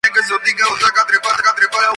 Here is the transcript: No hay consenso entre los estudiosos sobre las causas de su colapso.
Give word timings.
No 0.03 0.07
hay 0.09 0.13
consenso 0.13 0.35
entre 0.41 0.53
los 0.53 0.69
estudiosos 0.71 0.79
sobre 0.79 1.13
las 1.13 1.21
causas 1.41 1.55
de 1.55 1.61
su 1.61 1.69
colapso. 1.69 1.89